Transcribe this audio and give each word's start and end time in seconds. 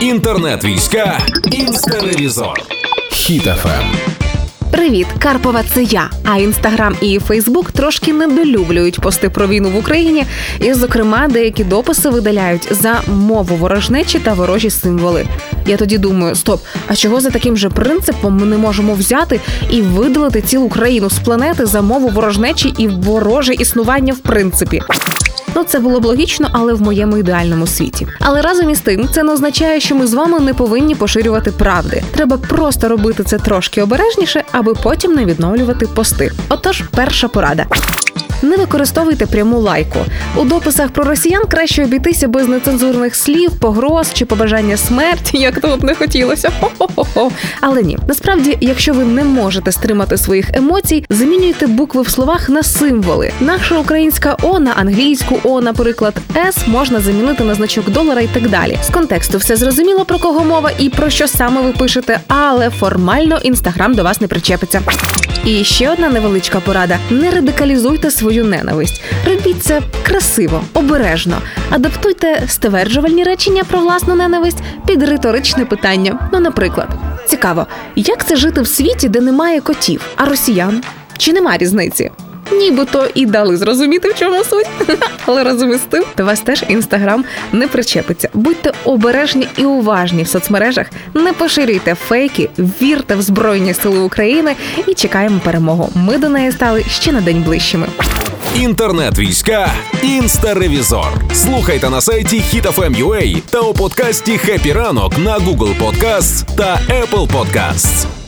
Інтернет 0.00 0.64
війська. 0.64 1.18
Інстаревізор. 1.52 2.60
Хіт-ФМ. 3.12 3.84
Привіт, 4.70 5.06
Карпова, 5.18 5.62
це 5.74 5.82
я. 5.82 6.10
А 6.24 6.36
інстаграм 6.36 6.96
і 7.00 7.18
Фейсбук 7.18 7.72
трошки 7.72 8.12
недолюблюють 8.12 9.00
пости 9.00 9.30
про 9.30 9.48
війну 9.48 9.68
в 9.70 9.76
Україні, 9.76 10.24
і, 10.60 10.74
зокрема, 10.74 11.28
деякі 11.28 11.64
дописи 11.64 12.08
видаляють 12.08 12.68
за 12.70 13.00
мову 13.06 13.56
ворожнечі 13.56 14.18
та 14.18 14.34
ворожі 14.34 14.70
символи. 14.70 15.26
Я 15.66 15.76
тоді 15.76 15.98
думаю: 15.98 16.34
стоп, 16.34 16.60
а 16.86 16.96
чого 16.96 17.20
за 17.20 17.30
таким 17.30 17.56
же 17.56 17.70
принципом 17.70 18.36
ми 18.36 18.46
не 18.46 18.56
можемо 18.56 18.94
взяти 18.94 19.40
і 19.70 19.82
видалити 19.82 20.42
цілу 20.42 20.68
країну 20.68 21.10
з 21.10 21.18
планети 21.18 21.66
за 21.66 21.82
мову 21.82 22.08
ворожнечі 22.08 22.74
і 22.78 22.88
вороже 22.88 23.54
існування 23.54 24.12
в 24.12 24.18
принципі? 24.18 24.82
Ну, 25.54 25.64
це 25.64 25.78
було 25.78 26.00
б 26.00 26.04
логічно, 26.04 26.48
але 26.52 26.72
в 26.72 26.82
моєму 26.82 27.16
ідеальному 27.16 27.66
світі. 27.66 28.06
Але 28.20 28.42
разом 28.42 28.70
із 28.70 28.80
тим, 28.80 29.08
це 29.12 29.22
не 29.22 29.32
означає, 29.32 29.80
що 29.80 29.94
ми 29.94 30.06
з 30.06 30.14
вами 30.14 30.40
не 30.40 30.54
повинні 30.54 30.94
поширювати 30.94 31.50
правди. 31.50 32.02
Треба 32.14 32.36
просто 32.36 32.88
робити 32.88 33.24
це 33.24 33.38
трошки 33.38 33.82
обережніше, 33.82 34.44
аби 34.52 34.74
потім 34.74 35.12
не 35.12 35.24
відновлювати 35.24 35.86
пости. 35.86 36.32
Отож, 36.48 36.82
перша 36.94 37.28
порада. 37.28 37.66
Не 38.42 38.56
використовуйте 38.56 39.26
пряму 39.26 39.58
лайку. 39.58 39.98
У 40.36 40.44
дописах 40.44 40.90
про 40.90 41.04
росіян 41.04 41.42
краще 41.48 41.84
обійтися 41.84 42.28
без 42.28 42.48
нецензурних 42.48 43.14
слів, 43.16 43.50
погроз 43.60 44.12
чи 44.12 44.24
побажання 44.24 44.76
смерті, 44.76 45.38
як 45.38 45.60
то 45.60 45.76
б 45.76 45.84
не 45.84 45.94
хотілося. 45.94 46.50
Хо-хо-хо. 46.60 47.30
Але 47.60 47.82
ні, 47.82 47.98
насправді, 48.08 48.58
якщо 48.60 48.92
ви 48.92 49.04
не 49.04 49.24
можете 49.24 49.72
стримати 49.72 50.16
своїх 50.16 50.50
емоцій, 50.54 51.04
замінюйте 51.10 51.66
букви 51.66 52.02
в 52.02 52.08
словах 52.08 52.48
на 52.48 52.62
символи. 52.62 53.32
Наша 53.40 53.78
українська 53.78 54.36
О 54.42 54.58
на 54.58 54.72
англійську 54.72 55.38
О, 55.44 55.60
наприклад, 55.60 56.14
С 56.36 56.66
можна 56.66 57.00
замінити 57.00 57.44
на 57.44 57.54
значок 57.54 57.90
долара 57.90 58.20
і 58.20 58.26
так 58.26 58.48
далі. 58.48 58.78
З 58.82 58.90
контексту 58.90 59.38
все 59.38 59.56
зрозуміло 59.56 60.04
про 60.04 60.18
кого 60.18 60.44
мова 60.44 60.70
і 60.78 60.88
про 60.88 61.10
що 61.10 61.28
саме 61.28 61.60
ви 61.60 61.72
пишете, 61.72 62.20
але 62.28 62.70
формально 62.70 63.38
інстаграм 63.42 63.94
до 63.94 64.02
вас 64.04 64.20
не 64.20 64.28
причепиться. 64.28 64.82
І 65.44 65.64
ще 65.64 65.90
одна 65.90 66.08
невеличка 66.08 66.60
порада: 66.60 66.98
не 67.10 67.30
радикалізуйте 67.30 68.10
свою 68.10 68.44
ненависть. 68.44 69.02
Робіть 69.26 69.62
це 69.62 69.80
красиво, 70.02 70.62
обережно. 70.74 71.36
Адаптуйте 71.70 72.42
стверджувальні 72.48 73.24
речення 73.24 73.64
про 73.64 73.80
власну 73.80 74.14
ненависть 74.14 74.58
під 74.86 75.02
риторичне 75.02 75.64
питання. 75.64 76.30
Ну, 76.32 76.40
наприклад, 76.40 76.88
цікаво, 77.26 77.66
як 77.96 78.26
це 78.26 78.36
жити 78.36 78.60
в 78.60 78.66
світі, 78.66 79.08
де 79.08 79.20
немає 79.20 79.60
котів, 79.60 80.00
а 80.16 80.24
росіян? 80.24 80.82
Чи 81.18 81.32
нема 81.32 81.56
різниці? 81.56 82.10
Нібито 82.52 83.08
і 83.14 83.26
дали 83.26 83.56
зрозуміти, 83.56 84.08
в 84.08 84.14
чому 84.14 84.44
суть. 84.44 84.66
Але 85.26 85.44
разом 85.44 85.72
із 85.72 85.80
тим, 85.80 86.04
до 86.16 86.24
вас 86.24 86.40
теж 86.40 86.64
інстаграм 86.68 87.24
не 87.52 87.68
причепиться. 87.68 88.28
Будьте 88.34 88.72
обережні 88.84 89.48
і 89.56 89.64
уважні 89.64 90.22
в 90.22 90.28
соцмережах, 90.28 90.86
не 91.14 91.32
поширюйте 91.32 91.94
фейки, 91.94 92.50
вірте 92.58 93.14
в 93.14 93.22
Збройні 93.22 93.74
Сили 93.74 93.98
України 93.98 94.54
і 94.86 94.94
чекаємо 94.94 95.40
перемогу. 95.44 95.90
Ми 95.94 96.18
до 96.18 96.28
неї 96.28 96.52
стали 96.52 96.84
ще 96.88 97.12
на 97.12 97.20
день 97.20 97.42
ближчими. 97.42 97.86
Інтернет 98.54 99.18
війська. 99.18 99.72
Інстаревізор. 100.02 101.12
Слухайте 101.34 101.90
на 101.90 102.00
сайті 102.00 102.42
HitFM.ua 102.52 103.42
та 103.50 103.60
у 103.60 103.74
подкасті 103.74 104.38
«Хеппі 104.38 104.72
ранок» 104.72 105.18
на 105.18 105.38
Google 105.38 105.74
Podcasts 105.78 106.56
та 106.56 106.80
Apple 106.88 107.28
Podcasts. 107.28 108.19